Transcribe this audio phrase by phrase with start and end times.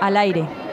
[0.00, 0.65] Al aire.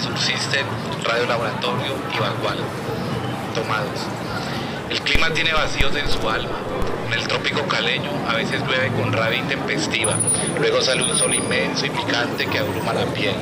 [0.00, 0.66] Subsystem.
[1.04, 2.58] Radio Laboratorio y Vagual.
[3.54, 4.00] Tomados.
[4.90, 6.58] El clima tiene vacíos en su alma.
[7.06, 10.14] En el trópico caleño a veces llueve con rabia intempestiva.
[10.58, 13.34] Luego sale un sol inmenso y picante que abruma la piel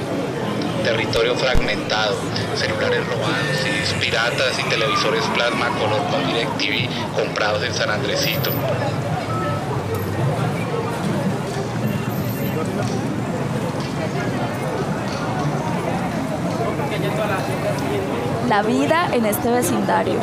[0.82, 2.16] territorio fragmentado,
[2.56, 8.50] celulares robados, CDs piratas y televisores plasma color con DirecTV comprados en San Andresito.
[18.48, 20.18] La vida en este vecindario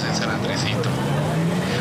[0.00, 0.88] en San Andresito.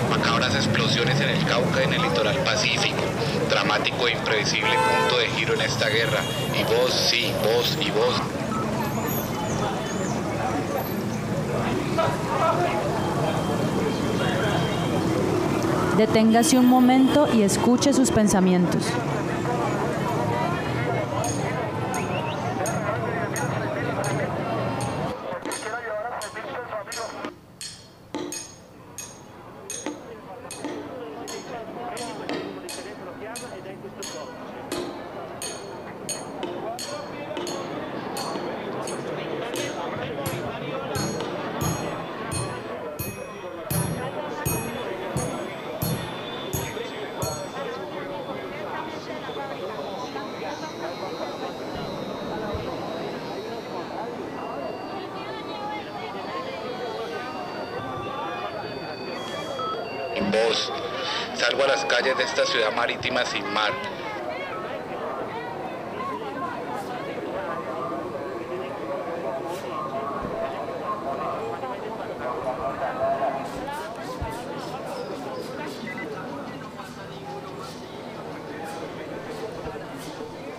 [0.10, 3.04] Macabras explosiones en el Cauca en el litoral pacífico.
[3.50, 6.22] Dramático e imprevisible punto de giro en esta guerra.
[6.58, 8.22] Y vos, sí, vos y vos.
[15.98, 18.86] Deténgase un momento y escuche sus pensamientos.
[60.32, 60.72] En vos.
[61.36, 63.72] Salgo a las calles de esta ciudad marítima sin mar.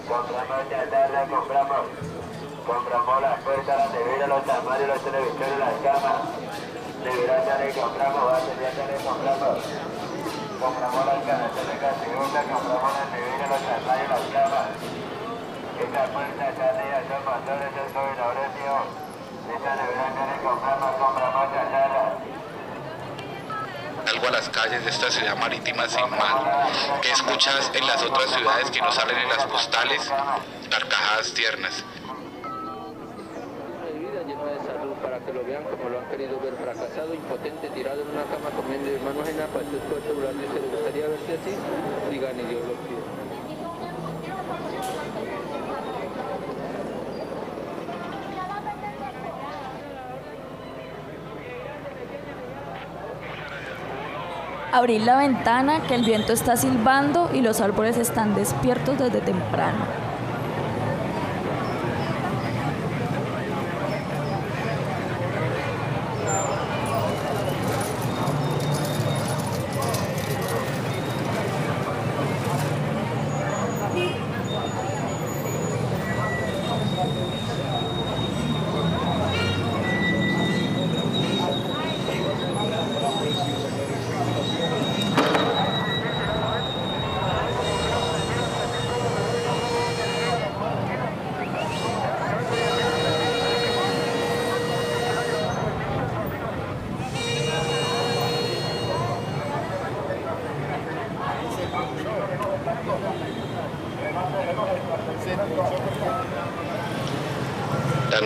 [0.08, 1.86] Compramos chatarra, compramos.
[2.66, 6.41] Compramos las puertas, las neveras, los armarios, los televisores, las camas.
[7.02, 9.58] Ya le compramos, baterías ya le compramos.
[10.62, 14.68] Compramos las de gaseosa, compramos las neveras, los armarios, las camas.
[15.82, 18.76] Estas puertas ya le son motores, el gobernador mío.
[19.50, 22.04] Esta nevera le compramos, compramos chatarra.
[24.06, 26.68] Salgo a las calles de esta ciudad marítima sin mar.
[27.02, 30.08] ¿Qué escuchas en las otras ciudades que no salen en las postales?
[30.70, 31.84] Carcajadas tiernas.
[36.22, 40.14] Querido ver fracasado, impotente, tirado en una cama comiendo de mano ajena para su esfuerzo
[40.14, 43.12] durante se le gustaría verse así, digan y Dios lo.
[54.72, 60.11] Abrir la ventana que el viento está silbando y los árboles están despiertos desde temprano.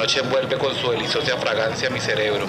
[0.07, 2.47] Noche envuelve con su deliciosa fragancia mi cerebro.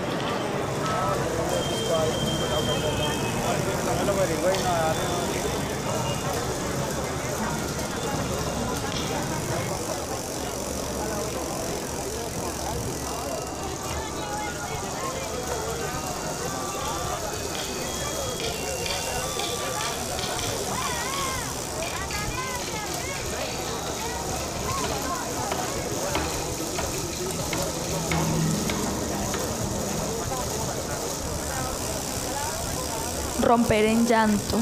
[33.47, 34.57] Romper en llanto,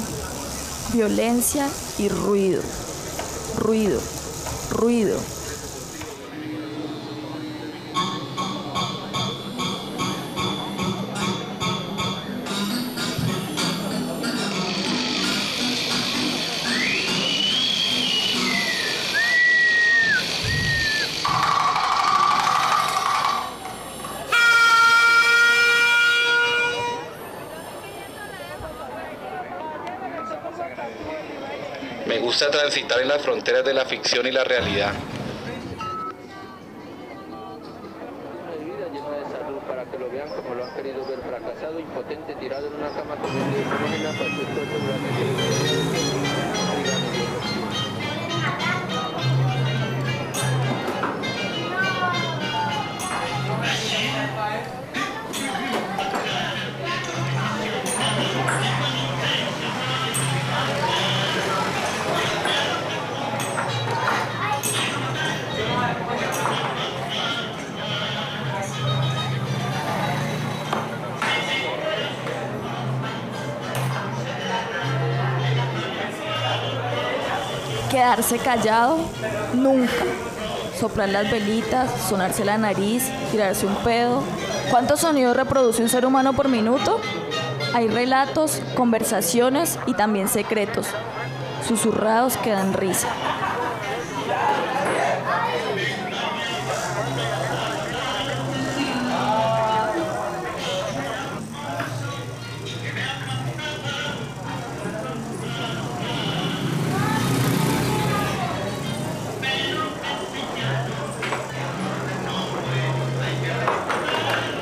[0.93, 1.67] violencia
[1.97, 2.61] y ruido,
[3.57, 3.99] ruido,
[4.69, 5.17] ruido.
[32.25, 34.93] Gusta transitar en las fronteras de la ficción y la realidad.
[41.79, 44.11] impotente, tirado en una cama hemorroína
[78.05, 78.99] Quedarse callado,
[79.55, 79.91] nunca.
[80.79, 84.21] Soplar las velitas, sonarse la nariz, tirarse un pedo.
[84.69, 87.01] ¿Cuántos sonidos reproduce un ser humano por minuto?
[87.73, 90.85] Hay relatos, conversaciones y también secretos.
[91.67, 93.07] Susurrados que dan risa.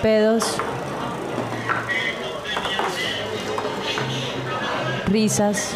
[0.03, 0.57] Pedos,
[5.07, 5.69] risas,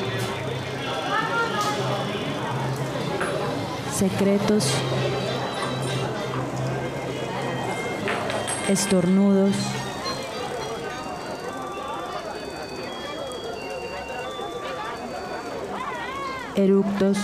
[3.95, 4.65] secretos,
[8.67, 9.55] estornudos,
[16.55, 17.17] eructos,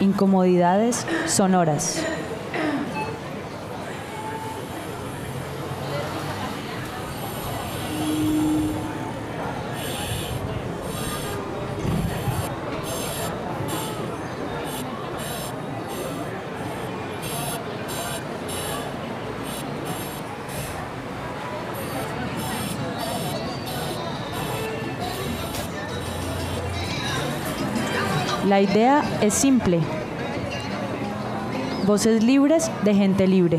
[0.00, 2.04] incomodidades sonoras.
[28.46, 29.80] La idea es simple.
[31.86, 33.58] Voces libres de gente libre.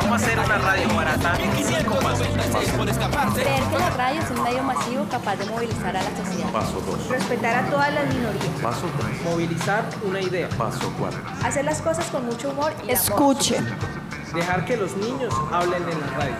[0.00, 1.34] ¿Cómo hacer una radio barata?
[1.56, 2.26] Cinco pasos.
[3.34, 6.50] Creer que la radio es un medio masivo capaz de movilizar a la sociedad.
[6.52, 7.08] Paso 2.
[7.08, 8.44] Respetar a todas las minorías.
[8.62, 9.22] Paso 3.
[9.24, 10.48] Movilizar una idea.
[10.50, 11.20] Paso 4.
[11.44, 12.90] Hacer las cosas con mucho humor y.
[12.90, 13.60] Escuche.
[14.34, 16.36] Dejar que los niños hablen en la radio.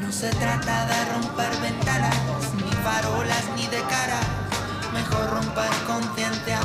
[0.00, 2.16] No se trata de romper ventanas,
[2.54, 4.20] ni farolas, ni de cara.
[4.92, 6.64] Mejor romper conciencias.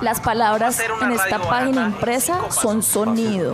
[0.00, 3.52] Las palabras en esta página impresa son sonido.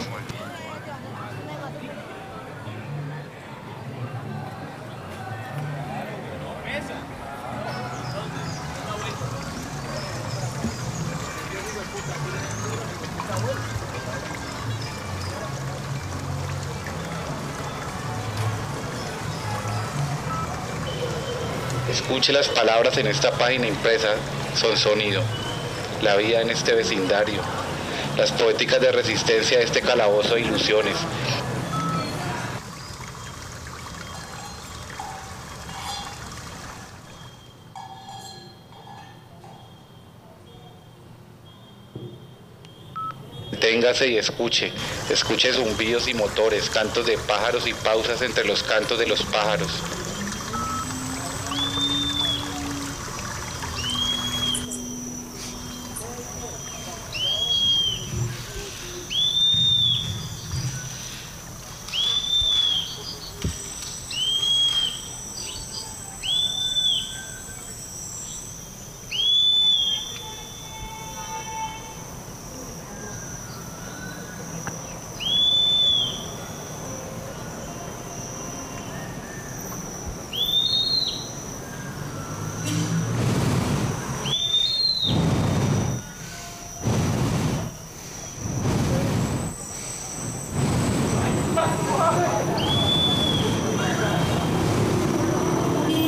[21.91, 24.15] Escuche las palabras en esta página impresa,
[24.57, 25.23] son sonido.
[26.03, 27.41] La vida en este vecindario.
[28.17, 30.97] Las poéticas de resistencia de este calabozo de ilusiones.
[43.61, 44.73] Téngase y escuche,
[45.11, 49.71] escuche zumbidos y motores, cantos de pájaros y pausas entre los cantos de los pájaros.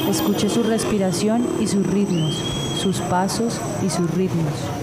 [0.08, 2.34] Escuche su respiración y sus ritmos,
[2.82, 4.77] sus pasos y sus ritmos.